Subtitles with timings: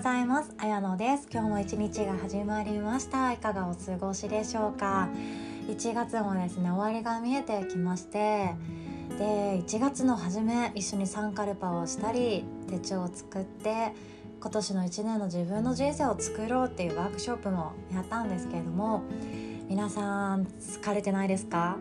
[0.00, 0.54] ございます。
[0.56, 1.28] あやのです。
[1.30, 3.34] 今日も一日が始まりました。
[3.34, 5.10] いかがお過ごしでしょうか
[5.68, 8.54] ？1月もですね終わりが見えてきまして
[9.18, 13.92] で1月の初め一緒にサンカルパをしたり手帳を作って
[14.40, 19.02] 今年の1年の自分の人生を作ろうっていうワークショップもやったんですけれども
[19.70, 21.76] 皆さん疲れてないですか？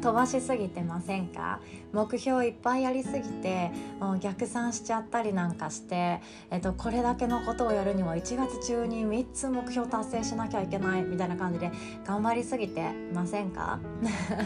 [0.00, 1.58] 飛ばしすぎてませんか？
[1.92, 6.20] 目標いっぱいやりすぎてもう逆算しちゃったりなんかして、
[6.52, 11.72] えっと、これだけのことをやるには1月中に3つ目標達成しなきゃいけないみたいな感じで
[12.06, 13.80] 頑張りすぎてませんか？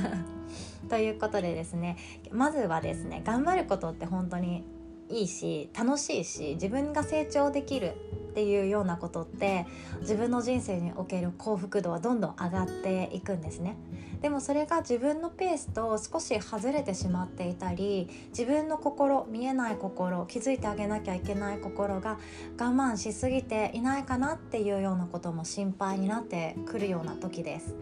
[0.89, 1.99] ということでですね
[2.33, 4.65] まずはですね頑張ることって本当に
[5.11, 7.93] いいし楽しいし自分が成長できる
[8.29, 9.67] っていうようなことって
[10.01, 13.77] 自分の人生における幸福度はどんどん上がっていくんですね。
[14.21, 22.19] でもそれが自分のペースと少し外れてしまっていたり自分の心見えない心気づいてあげなきゃいけない心が
[22.59, 27.75] 我慢しすぎていないかなっていうようなことも心配になってくるような時です。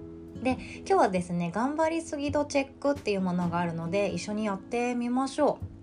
[0.43, 5.77] で今日はですね頑張りすぎ度チェックっていうものがあるので一緒にやってみましょう。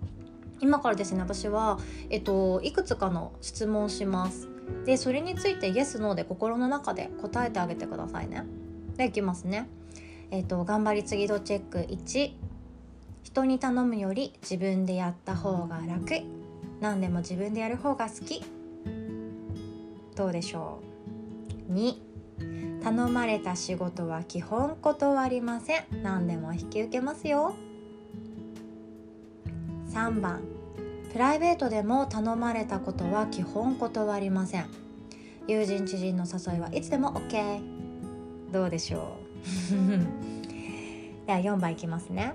[0.60, 1.78] 今からですね私は、
[2.10, 4.53] えっと、いくつかの質問します。
[4.84, 8.44] でそれについてイエスノーで心の中で答えてあげてくださいね。
[8.96, 9.68] でいきますね。
[10.30, 11.78] えっ、と頑張り次度チェック。
[11.78, 12.32] 1
[13.32, 16.22] 人に頼むより自分でやった方が楽。
[16.80, 18.42] 何でも自分でやる方が好き。
[20.14, 20.80] どうでしょ
[21.68, 21.94] う？2
[22.82, 25.84] 頼まれた仕事は基本断りません。
[26.02, 27.54] 何でも引き受けますよ。
[29.90, 30.42] 3番
[31.14, 34.66] プライベートでも頼まれたことは基本断りません。
[35.46, 37.60] 友人知人の誘いはいつでも OK
[38.50, 39.16] どうでしょ
[39.72, 39.76] う？
[41.26, 42.34] では4番いきますね。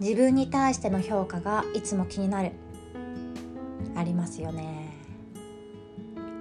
[0.00, 2.52] 自分に対しての評価がいつも気になる。
[3.94, 4.88] ありますよね。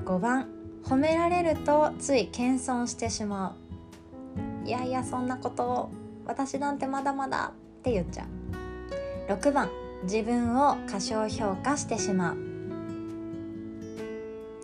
[0.05, 0.47] 5番
[0.85, 3.57] 褒められるとつい謙遜してしま
[4.63, 4.67] う。
[4.67, 5.89] いやいやそんなことを
[6.25, 8.23] 私なんてまだまだって言っちゃ
[9.27, 9.33] う。
[9.33, 9.69] 6番
[10.03, 12.37] 自分を過小評価してしまう。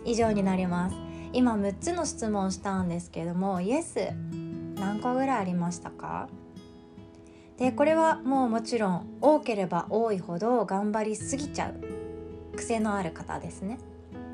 [0.04, 0.96] 以上になります。
[1.32, 4.08] 今6つの質問したんですけどもイエス
[4.76, 6.28] 何個ぐらいありましたか？
[7.58, 13.78] でこれはもうもちろん多ければ多いほど頑張りすぎちゃう癖のある方ですね。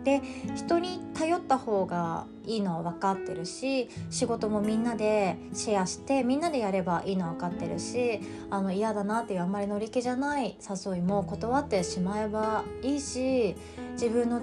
[0.04, 0.20] で
[0.54, 8.20] 人に頼った方がいいのは分かってるし仕事もみんなでシェアしてみんなでやればいいのは分かってるし
[8.50, 10.56] あの嫌だなっていうあんまり乗り気じゃない
[10.86, 13.56] 誘いも断ってしまえばいいし
[13.92, 14.42] 自分の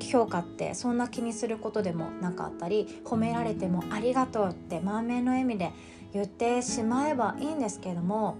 [0.00, 5.72] 評価ってそんな気にすることでもなかったり褒められても「ありがとう」って満面の笑みで
[6.12, 8.36] 言ってしまえばいいんですけども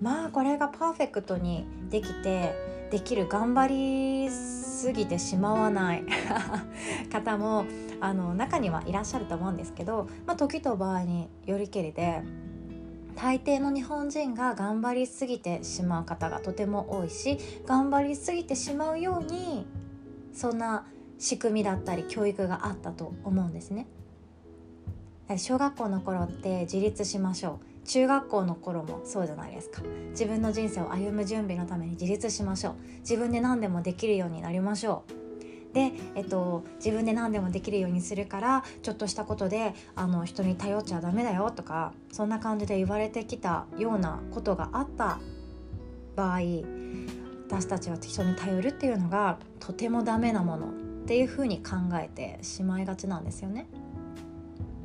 [0.00, 2.54] まあこれがパーフェクトにできて
[2.90, 4.30] できる頑張り
[4.78, 6.04] すぎてしまわない
[7.10, 7.64] 方も
[8.00, 12.22] あの中にはいらっしゃると思うんですけど、まあ、時と場合によりけりで
[13.16, 19.66] 大抵の日本人が頑張りすぎてしまう方がとても多いし頑張りすぎてしまうように
[20.32, 20.86] そんな
[21.18, 23.88] 仕組みだったり教育があったと思うんですね。
[25.36, 29.82] 小学校の頃って自立しましょう中学校の頃もそうじゃないですか。
[30.10, 32.74] 自分の人生を歩む準備のために自立しましょう。
[33.00, 35.74] 自分で何でもできるようになりましょう。
[35.74, 45.18] で、えっと、自分で何でもできるようにするからちょっとしたことであの人に頼っちゃダメだよとかそんな感じで言われてきたようなことがあった
[46.16, 46.40] 場合
[47.48, 50.70] 私たちは人に頼るっていうのがとてもダメなものっ
[51.06, 53.66] ていうふうに考えてしまいがちなんですよね。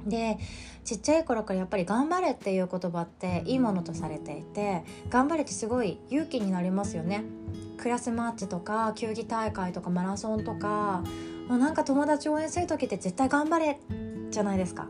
[0.06, 0.38] で
[0.84, 7.24] ちっちゃい頃からやっぱり「頑張れ」っていう言葉っていいものとされていて頑張れってすごい勇気になりますよね。
[7.78, 11.04] クラスマッチとか球技大会とかマラソンとか
[11.48, 13.80] もうなんか友達応援する時って絶対頑張れ
[14.30, 14.88] じゃないですか。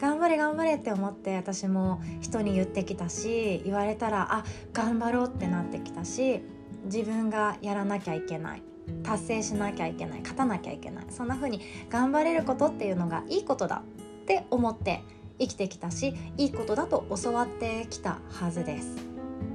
[0.00, 6.42] 頑張れ頑張れって思って私も人に言ってきたし言われたらあ頑張ろうってなってきたし
[6.84, 8.62] 自分がやらなきゃいけない。
[9.02, 10.20] 達成しなきゃいけない。
[10.20, 11.06] 勝たなきゃいけない。
[11.08, 13.82] そんな風に頑張れることっていうのがいいことだ
[14.24, 15.02] って思って
[15.38, 18.96] 生きてきたしいいことだと教わってきたはずです。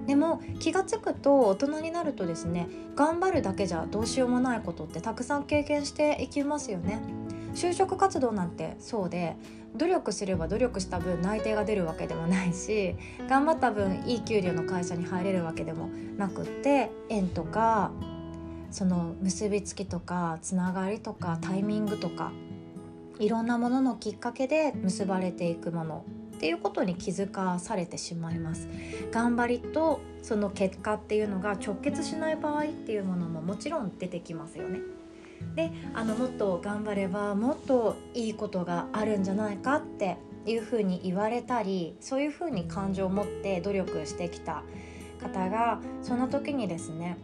[0.06, 7.00] でも気が付くと大人になるとですね頑張るだけじゃどうしようもないことってたくさん経験していきますよね。
[7.56, 9.36] 就職活動なんてそうで
[9.76, 12.96] 努力すれば努力した分内定が出るわけでもないし
[13.28, 17.92] 頑張った分いい給料の会社に入れるわけでもなくって縁とか
[18.70, 22.32] その結びつきとかつながりとかタイミングとか
[23.20, 26.06] いろんなもののきっかけで結ばれていくもの
[26.38, 28.70] っていうことに気づかされてしまいます
[29.12, 34.80] 頑張りとその結果っていうのが直結しない場合っていうものももちろん出てきますよね
[35.56, 44.64] であのもっと頑張ればもっといいことがあるんじゃないかっていうふうに言われたりそういうふうに感情を持って努力してきた
[45.22, 47.18] 方がその時にですね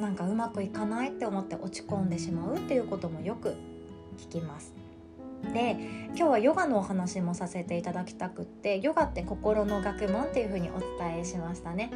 [0.00, 3.54] なんかうまくいかないって思って落ち込んでしまうっていうこともよく
[4.16, 4.83] 聞きます。
[5.52, 5.76] で
[6.08, 11.90] 今日はヨガのお話もさせていただきたくってヨガって心の学問っていう風にお伝えしましたね。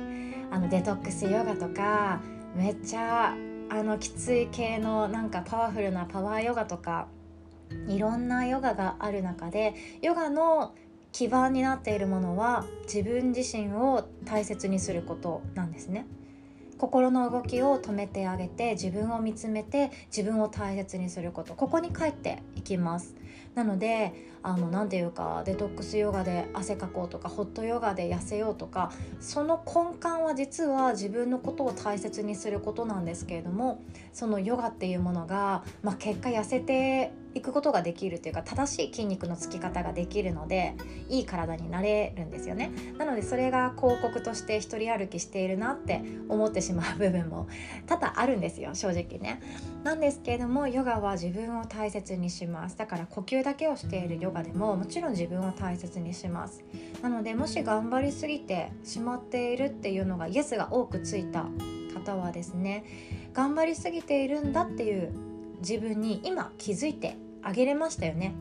[0.51, 2.21] あのデトックスヨガとか
[2.55, 3.35] めっちゃ
[3.71, 7.09] あのきつい系のなんかパワフルなパワーヨガとか
[7.87, 10.75] いろんなヨガがある中でヨガの
[11.13, 16.07] 基盤になっているものは自分自身を大切にすることなんですね。
[16.79, 21.55] 心の動きを止めてあげて自分を見つめて自分を大切にすること。
[21.55, 23.17] ここに帰っていきます。
[23.59, 24.13] なので
[24.45, 33.83] あのなていうかデトックスヨガで汗かこうとかホットヨガで痩せようとかその根幹は実は自分のことを大切にすることなんですけれども
[34.13, 40.75] そのヨガっていうものが、まあ、結果痩せていくことができるというか正しい筋肉のつき方ができるので
[41.09, 42.71] いい体になれるんですよね。
[42.99, 47.49] なのでそれが広告として一人歩きしているなって思ってしまう部分も
[47.87, 49.41] 多々あるんですよ正直ね。
[49.85, 52.77] なんですけれどもヨガは自分を大切にします。
[52.77, 56.65] だから呼吸だけをしているヨガでももちろん自分を大切にします。
[57.03, 61.47] なのでもし頑張りすぎてしまっているっていうのがイエスが多くついた
[61.95, 62.85] 方はですね
[63.33, 65.13] 頑張りすぎているんだっていう
[65.61, 68.35] 自分に今気づいてあげれましたよね。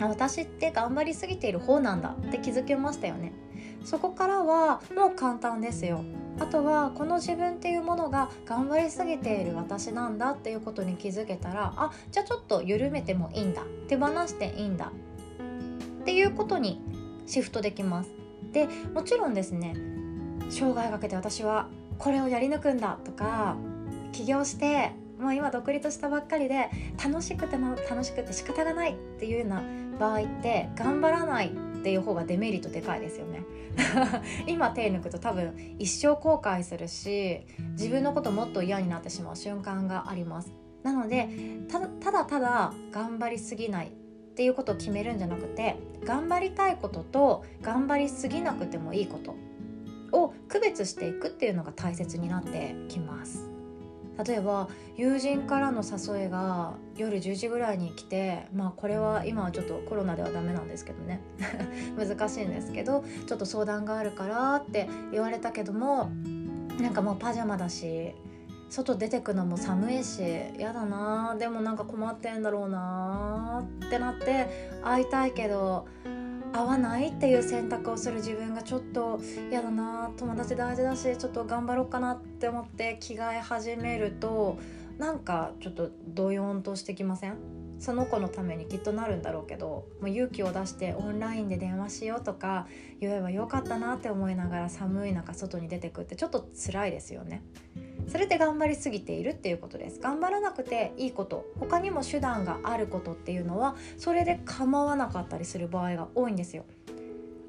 [0.00, 2.10] 私って頑張りすぎている方なんだ。
[2.10, 3.32] って気づけましたよね。
[3.84, 6.04] そこからはもう簡単ですよ。
[6.40, 10.30] あとはこの自分っていうものが頑張りすぎている私なんだ。
[10.30, 13.62] っていうことに気づけたらあじゃあちょっと緩めてもいいんだ。
[13.88, 14.92] 手放していいんだ。
[16.00, 16.80] っていうことに
[17.26, 18.10] シフトできます。
[18.52, 19.74] でもちろんですね
[20.50, 21.68] 生涯かけて私は
[21.98, 23.56] これをやり抜くんだとか
[24.12, 26.70] 起業してもう今独立したばっかりで
[27.02, 29.62] 楽しくての楽しくて仕方がないっていうような
[29.98, 31.50] 場合って頑張らないっ
[31.82, 33.42] ていう方がデメリットでかいですよね。
[34.46, 37.42] 今手抜くと多分一生後悔するし
[37.72, 40.52] 自分のこともっと嫌になってしまう瞬間があります。
[40.82, 41.28] なので
[41.68, 43.90] ただただ頑張りすぎないっ
[44.34, 49.34] ていうことを決めるんじゃなくて頑張りたいことと頑張りすぎなくてもいいこと
[50.12, 53.47] を区別していくっていうのが大切になってきます。
[54.24, 61.20] 例えば友人からの誘いが夜10時ぐらいに来てまあこれは今はちょっとコロナではダメなんですけどね。
[61.96, 66.10] 難しいんですけどちょっと相談があるからって言われたけども
[66.80, 68.14] なんかもうパジャマだし
[68.70, 70.20] 外出てくのも寒いし
[70.58, 75.86] やだなでもなんか困ってんだろうなってなって会いたいけど
[76.52, 84.58] 合わないっていう選択をする自分がちょっと嫌だな友達大事だしちょっと頑張ろうかなって思って着替え始めると
[84.98, 87.36] なんかちょっとドヨンとしてきません
[87.78, 92.66] その子のためにきっとなるんだろうけどもう勇気を出してオンラインで電話しようとか
[93.00, 97.42] 言えばよかったなって思いながら寒い中外に出てくってちょっと辛いですよね。
[98.08, 100.00] それで頑張りすぎているっていうことです。
[100.00, 101.46] 頑張らなくていいこと。
[101.60, 106.64] 他にも手段があることっていうのはそれで構わなかったりする場合が多いんですよ。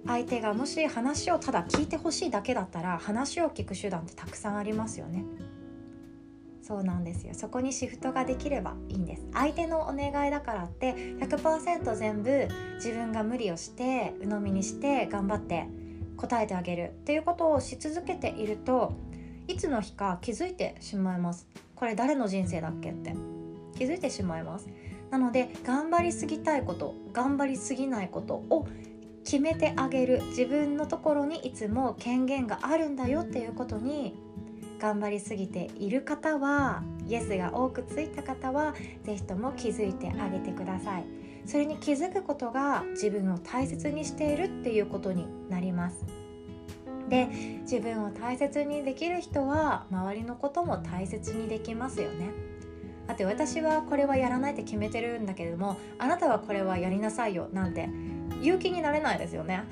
[0.06, 5.26] 相手がもし話をただ聞いてほしいだけだったら話を聞く手段ってたくさんありますよね。
[6.62, 7.34] そうなんですよ。
[7.34, 9.26] そこにシフトができればいいんです。
[9.34, 15.68] 相手のお願いだからって100%全部自分が無理をして鵜呑みにして頑張って
[16.16, 18.94] 答えてあげるっていうことをし続けていると
[19.50, 21.48] いつの日か気づいてしまいます。
[21.76, 23.16] これ誰の人生だっけって。
[23.76, 24.70] 気づいてしまいます。
[25.10, 28.68] なので頑張りすぎたいこと頑張りすぎないことを
[29.24, 34.16] 決めてあげる自分のところにいつも権限があるんだよっていうことに
[34.80, 41.06] 頑張りすぎている方はイエスが多くついた方は是非とも気づいてあげてください。
[41.48, 46.06] それに気づくことが自分を大切にしているっていうことになります。
[47.10, 47.28] で
[47.62, 52.32] 自分を大切にできる人は周りのことも大切にできますよね。
[53.08, 57.90] だって私はこれはやらないって決めてるんだけれどもあなたはこれはやりなさいよなんて
[58.44, 59.64] 勇気になれないですよね。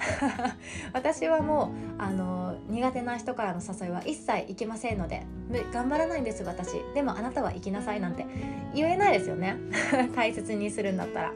[0.91, 5.25] 私はもうあの苦手な人からの誘いは一切行きませんので
[5.72, 6.82] 頑張らないんです私。
[6.94, 8.25] でもあなたは行きなさいなんて
[8.74, 9.56] 言えないですよね。
[10.15, 11.34] 大切にするんだったら。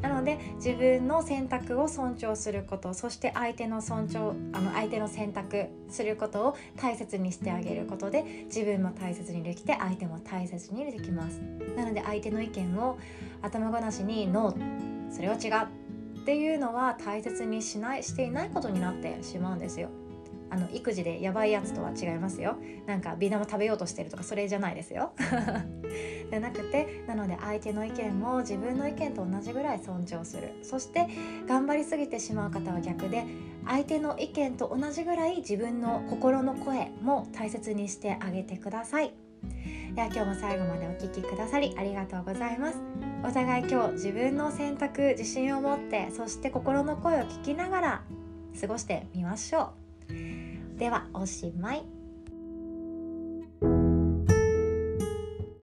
[0.00, 11.40] なので自分の選択を尊重することそして相手の尊重あの相手の選択することを大切にしてあげることで自分も大切にできて相手も大切にできます。
[11.76, 12.98] なので相手の意見を
[13.42, 15.66] 頭ごなしに「ノーそれは違う」
[16.20, 19.88] っていうのは大切にしないしていないことになってしまうんですよ。
[20.50, 22.56] あの育児でやばいやつとは違いますよ。
[22.86, 25.12] なんかビー玉食べようとしてるとかそれじゃないですよ。
[26.30, 30.54] じゃなくてなので相手の意見も自分の意見と同じぐらい尊重する。
[30.62, 31.06] そして
[31.46, 33.24] 頑張りすぎてしまう方は逆で
[33.66, 39.12] 相手の意見と同じぐらい自分の心の声も大切にしてあげてください。
[39.94, 42.78] では今日も最後までお聴きくださりありがとうございます。
[43.24, 48.02] お互い今日自分の選択自信を持ってそして心の声を聞きながら
[48.60, 49.77] 過ごしてみましょう
[50.78, 51.97] ではおしまい。